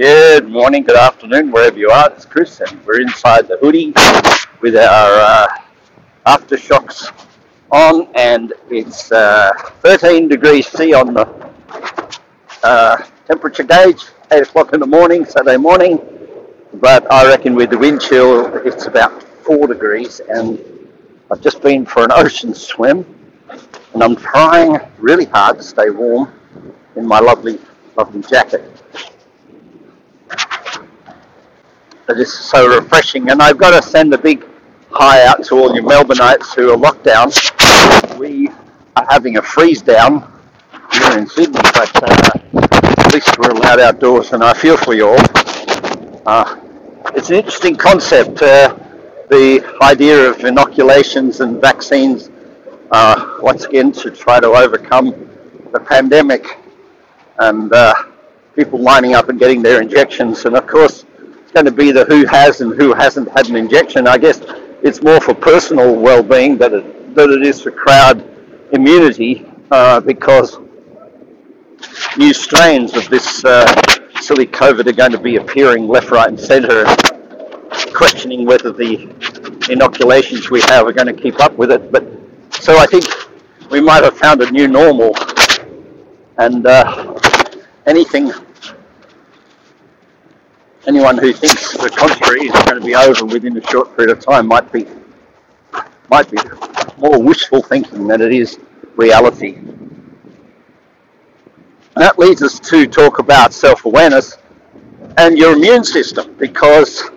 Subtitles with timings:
[0.00, 2.10] Good morning, good afternoon, wherever you are.
[2.10, 3.92] It's Chris, and we're inside the hoodie
[4.62, 5.46] with our uh,
[6.24, 7.12] AfterShokz
[7.70, 9.52] on, and it's uh,
[9.82, 11.52] 13 degrees C on the
[12.62, 16.00] uh, temperature gauge, 8 o'clock in the morning, Saturday morning.
[16.72, 20.58] But I reckon with the wind chill, it's about 4 degrees, and
[21.30, 23.04] I've just been for an ocean swim,
[23.92, 26.32] and I'm trying really hard to stay warm
[26.96, 27.58] in my lovely,
[27.98, 28.79] lovely jacket.
[32.10, 34.44] It is so refreshing, and I've got to send a big
[34.90, 37.30] hi out to all you Melbourneites who are locked down.
[38.18, 38.48] We
[38.96, 40.28] are having a freeze down
[40.92, 42.30] here in Sydney, but uh,
[42.98, 45.20] at least we're allowed outdoors, and I feel for you all.
[46.26, 46.58] Uh,
[47.14, 48.76] it's an interesting concept, uh,
[49.30, 52.28] the idea of inoculations and vaccines,
[52.90, 55.30] uh, once again, to try to overcome
[55.72, 56.58] the pandemic
[57.38, 57.94] and uh,
[58.56, 60.44] people lining up and getting their injections.
[60.44, 61.04] And of course,
[61.50, 64.06] it's going to be the who has and who hasn't had an injection.
[64.06, 64.40] I guess
[64.84, 68.24] it's more for personal well-being than it, than it is for crowd
[68.70, 70.60] immunity uh, because
[72.16, 73.66] new strains of this uh,
[74.20, 76.84] silly COVID are going to be appearing left, right, and centre,
[77.92, 79.10] questioning whether the
[79.72, 81.90] inoculations we have are going to keep up with it.
[81.90, 82.06] But
[82.50, 83.06] so I think
[83.72, 85.16] we might have found a new normal,
[86.38, 87.18] and uh,
[87.86, 88.30] anything
[90.86, 94.24] anyone who thinks the contrary is going to be over within a short period of
[94.24, 94.86] time might be
[96.08, 96.38] might be
[96.98, 98.58] more wishful thinking than it is
[98.96, 99.54] reality.
[101.94, 104.38] And that leads us to talk about self-awareness
[105.18, 107.10] and your immune system because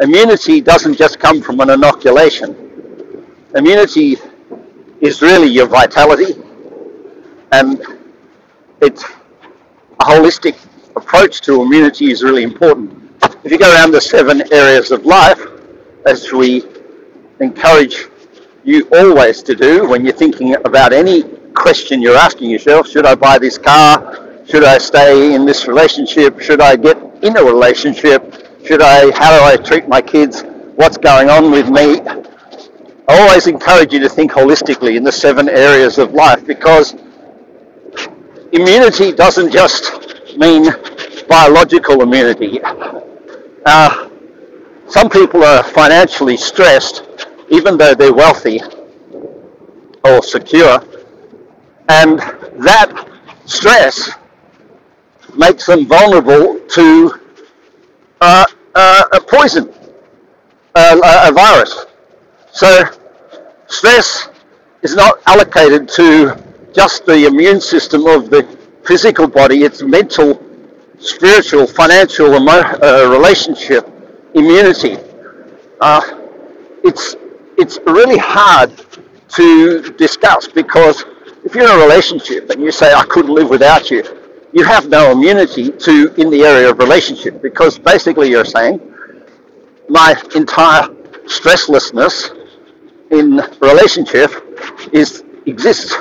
[0.00, 3.26] immunity doesn't just come from an inoculation.
[3.54, 4.18] Immunity
[5.00, 6.34] is really your vitality
[7.52, 7.82] and
[8.82, 10.56] it's a holistic
[11.00, 12.88] approach to immunity is really important.
[13.42, 15.40] If you go around the seven areas of life,
[16.06, 16.64] as we
[17.40, 18.06] encourage
[18.64, 21.22] you always to do when you're thinking about any
[21.54, 24.44] question you're asking yourself, should I buy this car?
[24.46, 26.40] Should I stay in this relationship?
[26.40, 28.20] Should I get in a relationship?
[28.66, 30.42] Should I, how do I treat my kids?
[30.76, 32.00] What's going on with me?
[33.08, 36.94] I always encourage you to think holistically in the seven areas of life because
[38.52, 40.72] immunity doesn't just mean
[41.30, 42.60] biological immunity.
[43.64, 44.08] Uh,
[44.88, 47.04] some people are financially stressed,
[47.50, 48.60] even though they're wealthy
[50.04, 50.84] or secure,
[51.88, 52.18] and
[52.58, 53.08] that
[53.46, 54.10] stress
[55.36, 57.14] makes them vulnerable to
[58.20, 59.72] uh, uh, a poison,
[60.74, 61.86] a virus.
[62.50, 62.86] So
[63.68, 64.28] stress
[64.82, 66.36] is not allocated to
[66.72, 68.42] just the immune system of the
[68.84, 70.49] physical body, it's mental,
[71.00, 72.50] spiritual, financial, emo-
[72.82, 73.88] uh, relationship,
[74.34, 74.96] immunity.
[75.80, 76.00] Uh,
[76.84, 77.16] it's
[77.58, 78.70] it's really hard
[79.28, 81.04] to discuss because
[81.44, 84.02] if you're in a relationship and you say I couldn't live without you,
[84.52, 88.80] you have no immunity to in the area of relationship because basically you're saying
[89.88, 90.84] my entire
[91.26, 92.36] stresslessness
[93.10, 94.30] in relationship
[94.92, 95.96] is exists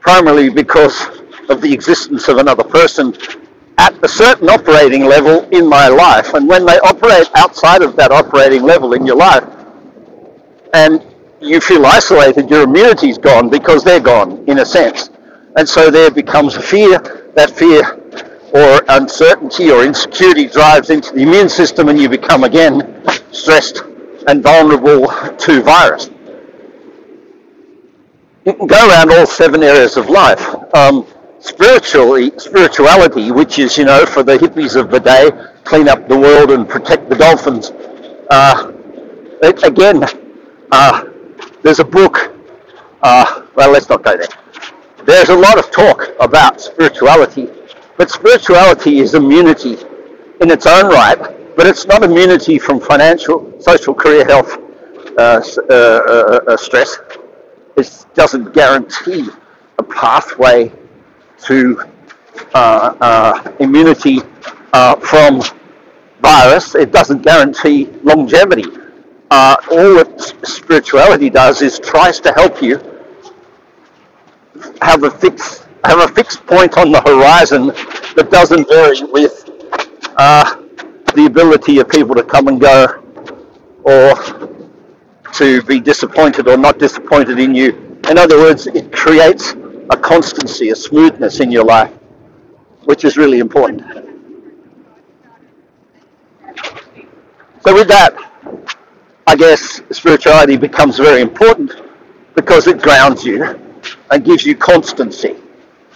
[0.00, 1.06] primarily because
[1.48, 3.12] of the existence of another person
[3.78, 6.34] at a certain operating level in my life.
[6.34, 9.44] And when they operate outside of that operating level in your life,
[10.74, 11.04] and
[11.40, 15.10] you feel isolated, your immunity's gone because they're gone, in a sense.
[15.56, 16.98] And so there becomes a fear.
[17.34, 18.00] That fear
[18.52, 23.82] or uncertainty or insecurity drives into the immune system, and you become again stressed
[24.26, 25.06] and vulnerable
[25.36, 26.10] to virus.
[28.44, 30.42] You can go around all seven areas of life.
[30.74, 31.06] Um,
[31.40, 35.30] spiritually, spirituality, which is, you know, for the hippies of the day,
[35.64, 37.70] clean up the world and protect the dolphins.
[38.30, 38.72] Uh,
[39.42, 40.04] it, again,
[40.72, 41.04] uh,
[41.62, 42.32] there's a book,
[43.02, 44.26] uh, well, let's not go there.
[45.04, 47.48] There's a lot of talk about spirituality,
[47.96, 49.78] but spirituality is immunity
[50.40, 54.58] in its own right, but it's not immunity from financial, social, career, health
[55.18, 56.98] uh, uh, uh, stress.
[57.76, 59.28] It doesn't guarantee
[59.78, 60.72] a pathway
[61.46, 61.82] to
[62.54, 64.20] uh, uh, immunity
[64.72, 65.42] uh, from
[66.20, 66.74] virus.
[66.74, 68.64] It doesn't guarantee longevity.
[69.30, 72.80] Uh, all that spirituality does is tries to help you
[74.82, 77.68] have a fixed have a fixed point on the horizon
[78.16, 79.48] that doesn't vary with
[80.16, 80.56] uh,
[81.14, 82.86] the ability of people to come and go
[83.84, 84.14] or
[85.32, 87.98] to be disappointed or not disappointed in you.
[88.10, 89.54] In other words, it creates
[89.90, 91.92] a constancy, a smoothness in your life,
[92.84, 93.82] which is really important.
[97.64, 98.14] So with that,
[99.26, 101.82] I guess spirituality becomes very important
[102.34, 103.58] because it grounds you
[104.10, 105.36] and gives you constancy.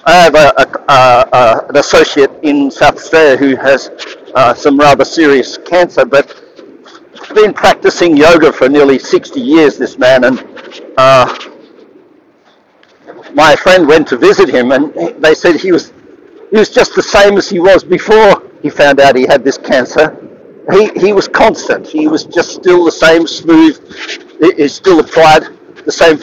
[0.05, 3.91] I have a, a, a, an associate in South Australia who has
[4.35, 6.43] uh, some rather serious cancer, but
[7.35, 10.45] been practicing yoga for nearly 60 years, this man, and
[10.99, 11.27] uh,
[13.35, 14.93] my friend went to visit him, and
[15.23, 15.93] they said he was
[16.51, 19.59] he was just the same as he was before he found out he had this
[19.59, 20.17] cancer.
[20.71, 21.87] He he was constant.
[21.87, 23.77] He was just still the same smooth.
[24.57, 25.45] He still applied
[25.85, 26.21] the same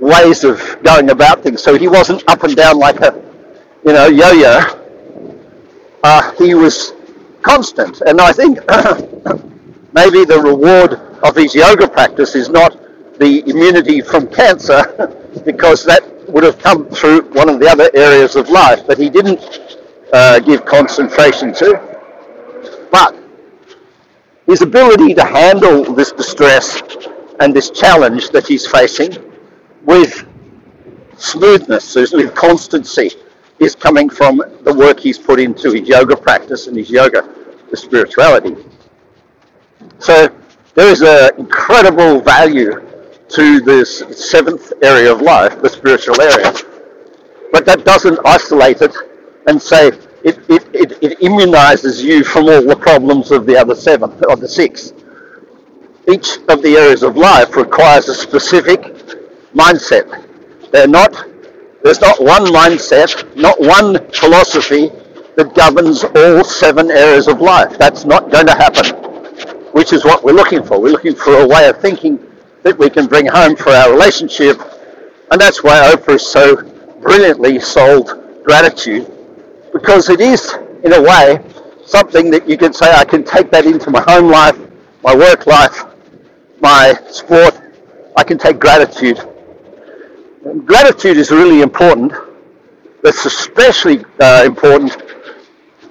[0.00, 1.62] ways of going about things.
[1.62, 3.12] So he wasn't up and down like a
[3.84, 4.60] you know yo-yo.
[6.02, 6.94] Uh, he was
[7.42, 8.58] constant, and I think
[9.92, 12.78] maybe the reward of his yoga practice is not
[13.18, 15.12] the immunity from cancer,
[15.44, 19.08] because that would have come through one of the other areas of life that he
[19.08, 19.40] didn't
[20.12, 21.80] uh, give concentration to.
[22.90, 23.16] But
[24.46, 26.82] his ability to handle this distress
[27.40, 29.16] and this challenge that he's facing
[29.84, 30.26] with
[31.16, 33.10] smoothness, with constancy,
[33.58, 37.28] is coming from the work he's put into his yoga practice and his yoga,
[37.74, 38.56] spirituality.
[39.98, 40.28] So
[40.74, 42.87] there is an incredible value
[43.28, 43.98] to this
[44.30, 46.52] seventh area of life, the spiritual area.
[47.52, 48.94] But that doesn't isolate it
[49.46, 53.74] and say it, it, it, it immunizes you from all the problems of the other
[53.74, 54.92] seven, or the six.
[56.10, 58.80] Each of the areas of life requires a specific
[59.54, 60.26] mindset.
[60.72, 61.12] They're not,
[61.82, 64.90] there's not one mindset, not one philosophy
[65.36, 67.78] that governs all seven areas of life.
[67.78, 69.08] That's not going to happen
[69.72, 70.80] which is what we're looking for.
[70.80, 72.18] We're looking for a way of thinking
[72.68, 74.60] that we can bring home for our relationship.
[75.30, 76.62] And that's why Oprah so
[77.00, 79.10] brilliantly sold gratitude,
[79.72, 80.52] because it is,
[80.84, 81.42] in a way,
[81.86, 84.58] something that you can say, I can take that into my home life,
[85.02, 85.84] my work life,
[86.60, 87.58] my sport.
[88.18, 89.18] I can take gratitude.
[90.44, 92.12] And gratitude is really important.
[93.02, 94.92] It's especially uh, important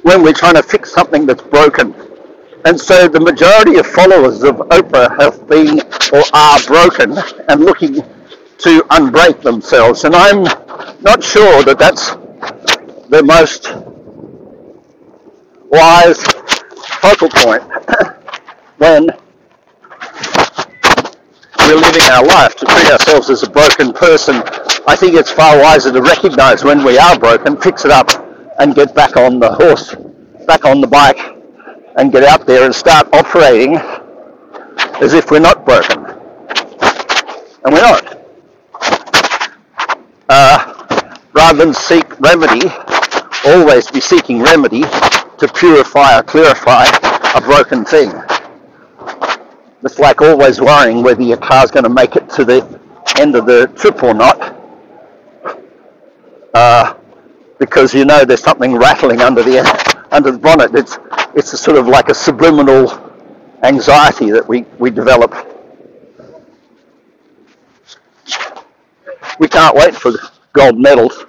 [0.04, 1.96] when we're trying to fix something that's broken
[2.66, 5.80] and so the majority of followers of Oprah have been
[6.14, 7.18] or are broken
[7.50, 7.96] and looking
[8.60, 10.04] to unbreak themselves.
[10.04, 10.44] And I'm
[11.02, 12.12] not sure that that's
[13.10, 13.74] the most
[15.70, 16.22] wise
[17.02, 17.64] focal point
[18.78, 19.08] when
[21.60, 24.36] we're living our life to treat ourselves as a broken person.
[24.88, 28.10] I think it's far wiser to recognize when we are broken, fix it up,
[28.60, 29.96] and get back on the horse,
[30.48, 31.37] back on the bike,
[31.98, 33.76] and get out there and start operating
[35.02, 36.06] as if we're not broken.
[37.64, 38.18] And we're not.
[40.30, 42.70] Uh, rather than seek remedy,
[43.46, 46.86] always be seeking remedy to purify or clarify
[47.36, 48.12] a broken thing.
[49.84, 52.80] It's like always worrying whether your car's going to make it to the
[53.18, 54.56] end of the trip or not.
[56.54, 56.96] Uh,
[57.60, 59.58] because you know there's something rattling under the
[60.18, 60.74] under the bonnet.
[60.74, 60.98] It's
[61.36, 62.92] it's a sort of like a subliminal
[63.64, 65.32] anxiety that we, we develop.
[69.40, 70.14] We can't wait for
[70.54, 71.26] gold medals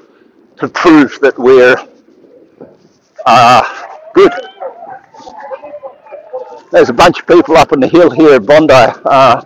[0.56, 1.76] to prove that we're
[3.26, 4.32] uh, good.
[6.72, 8.72] There's a bunch of people up on the hill here at Bondi.
[8.72, 9.43] Uh,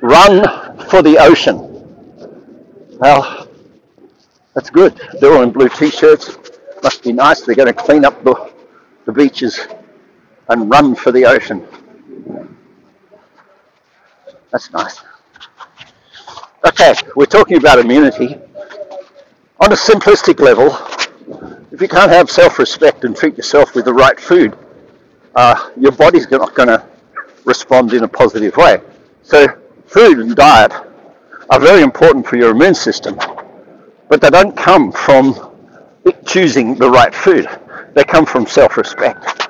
[0.00, 1.58] run for the ocean.
[2.98, 3.48] Well,
[4.54, 4.98] that's good.
[5.20, 6.38] They're all in blue t-shirts.
[6.84, 7.40] Must be nice.
[7.40, 8.52] They're going to clean up the
[9.06, 9.58] the beaches
[10.48, 11.66] and run for the ocean.
[14.52, 15.00] That's nice.
[16.66, 18.38] Okay, we're talking about immunity.
[19.60, 20.76] On a simplistic level,
[21.72, 24.54] if you can't have self-respect and treat yourself with the right food,
[25.36, 26.84] uh, your body's not going to
[27.46, 28.82] respond in a positive way.
[29.22, 29.46] So
[29.86, 30.72] food and diet
[31.48, 33.18] are very important for your immune system,
[34.10, 35.53] but they don't come from
[36.24, 37.46] choosing the right food.
[37.94, 39.48] They come from self-respect.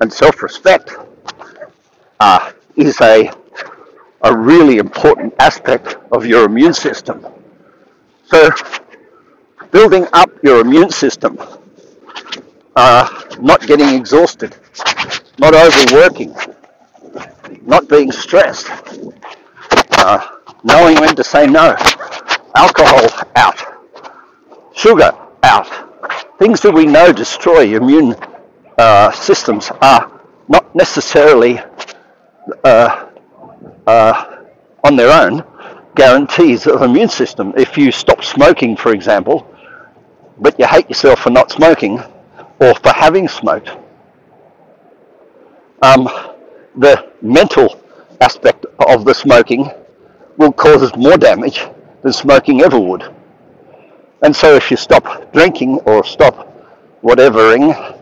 [0.00, 0.92] And self-respect
[2.18, 3.30] uh, is a,
[4.22, 7.26] a really important aspect of your immune system.
[8.24, 8.50] So
[9.70, 11.38] building up your immune system,
[12.76, 14.56] uh, not getting exhausted,
[15.38, 16.34] not overworking,
[17.62, 18.68] not being stressed,
[19.92, 20.26] uh,
[20.64, 21.76] knowing when to say no,
[22.54, 23.60] alcohol out,
[24.74, 25.12] sugar
[25.42, 28.14] out, things that we know destroy immune
[28.78, 31.60] uh, systems are not necessarily
[32.64, 33.06] uh,
[33.86, 34.44] uh,
[34.84, 35.44] on their own
[35.94, 37.52] guarantees of immune system.
[37.56, 39.46] If you stop smoking, for example,
[40.38, 42.00] but you hate yourself for not smoking
[42.58, 43.70] or for having smoked,
[45.82, 46.08] um,
[46.76, 47.80] the mental
[48.20, 49.70] aspect of the smoking
[50.36, 51.66] will cause more damage
[52.02, 53.14] than smoking ever would.
[54.22, 56.46] And so if you stop drinking or stop
[57.02, 57.98] whatevering,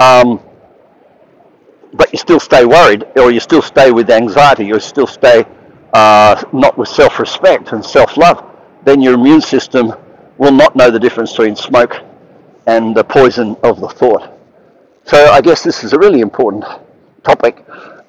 [0.00, 0.40] um,
[1.94, 5.46] but you still stay worried, or you still stay with anxiety, you still stay
[5.94, 8.44] uh, not with self-respect and self-love,
[8.84, 9.92] then your immune system
[10.36, 11.96] will not know the difference between smoke
[12.66, 14.30] and the poison of the thought.
[15.04, 16.64] So I guess this is a really important
[17.22, 17.64] topic,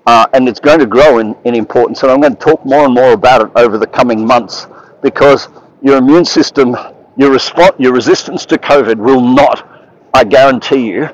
[0.06, 2.04] uh, and it's going to grow in, in importance.
[2.04, 4.68] And I'm going to talk more and more about it over the coming months
[5.02, 5.48] because
[5.82, 6.76] your immune system,
[7.20, 9.68] your response, your resistance to COVID will not,
[10.14, 11.10] I guarantee you,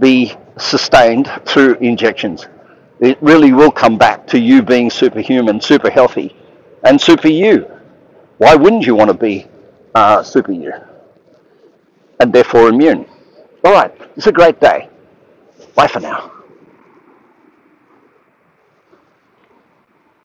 [0.00, 2.48] be sustained through injections.
[2.98, 6.34] It really will come back to you being superhuman, super healthy,
[6.82, 7.70] and super you.
[8.38, 9.46] Why wouldn't you want to be
[9.94, 10.72] uh, super you?
[12.18, 13.06] And therefore immune.
[13.64, 14.88] All right, it's a great day.
[15.76, 16.33] Bye for now.